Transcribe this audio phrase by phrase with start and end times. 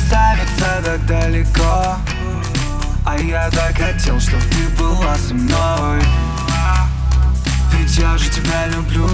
[0.00, 1.96] красавица так далеко.
[3.04, 6.00] А я так хотел, чтоб ты была со мной.
[7.72, 9.06] Ведь я же тебя люблю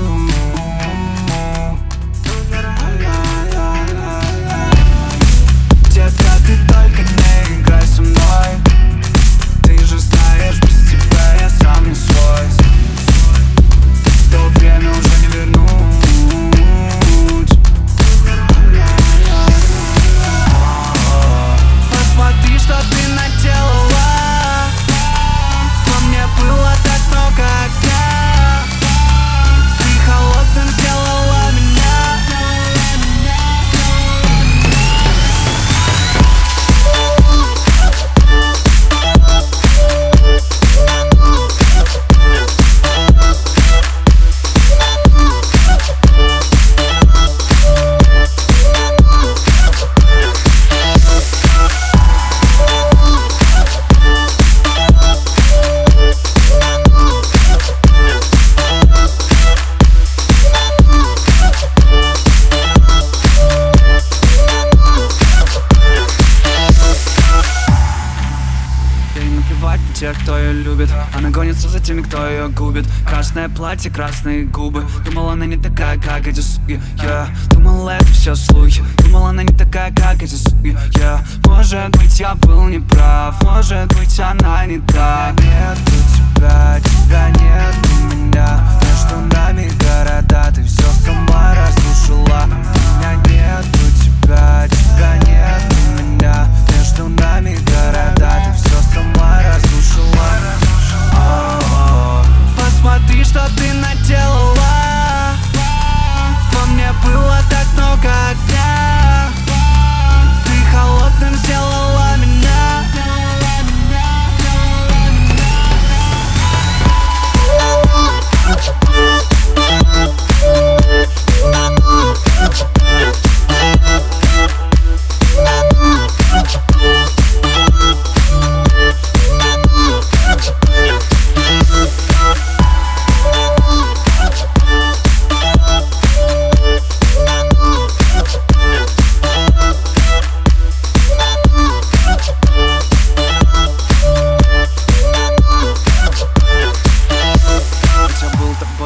[69.77, 72.87] На тех, кто ее любит Она гонится за теми, кто ее губит.
[73.07, 74.85] Красное платье, красные губы.
[75.05, 78.83] Думала, она не такая, как эти суки Я думала, это все слухи.
[78.99, 84.19] Думала, она не такая, как эти суки Я Может быть, я был неправ Может быть,
[84.19, 85.79] она не та Нет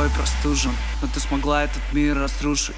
[0.00, 0.72] Тобой простужен
[1.02, 2.76] Но ты смогла этот мир разрушить